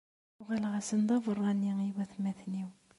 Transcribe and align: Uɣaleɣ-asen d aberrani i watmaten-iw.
Uɣaleɣ-asen 0.39 0.99
d 1.07 1.09
aberrani 1.15 1.71
i 1.87 1.91
watmaten-iw. 1.95 2.69